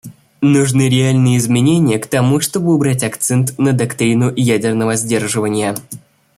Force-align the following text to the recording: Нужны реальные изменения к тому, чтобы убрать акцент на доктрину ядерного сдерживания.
Нужны 0.41 0.89
реальные 0.89 1.37
изменения 1.37 1.99
к 1.99 2.07
тому, 2.07 2.39
чтобы 2.39 2.73
убрать 2.73 3.03
акцент 3.03 3.59
на 3.59 3.71
доктрину 3.71 4.33
ядерного 4.35 4.95
сдерживания. 4.95 5.75